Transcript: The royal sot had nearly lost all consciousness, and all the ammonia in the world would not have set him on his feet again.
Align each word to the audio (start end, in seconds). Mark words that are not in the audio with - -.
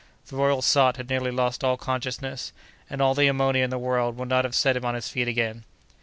The 0.25 0.35
royal 0.35 0.63
sot 0.63 0.97
had 0.97 1.09
nearly 1.11 1.29
lost 1.29 1.63
all 1.63 1.77
consciousness, 1.77 2.51
and 2.89 3.03
all 3.03 3.13
the 3.13 3.27
ammonia 3.27 3.63
in 3.63 3.69
the 3.69 3.77
world 3.77 4.17
would 4.17 4.29
not 4.29 4.45
have 4.45 4.55
set 4.55 4.75
him 4.75 4.83
on 4.83 4.95
his 4.95 5.09
feet 5.09 5.27
again. 5.27 5.63